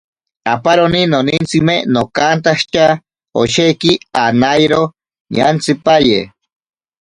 Aparoni 0.51 1.01
nonintsime 1.11 1.75
nokantshitya, 1.93 2.87
osheki 3.41 3.91
anairo 4.23 4.81
ñantsipaye. 5.35 6.19